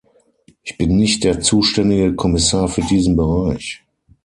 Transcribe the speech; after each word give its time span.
Ich 0.63 0.75
bin 0.79 0.95
nicht 0.97 1.23
der 1.23 1.41
zuständige 1.41 2.15
Kommissar 2.15 2.67
für 2.67 2.81
diesen 2.81 3.15
Bereich. 3.15 3.83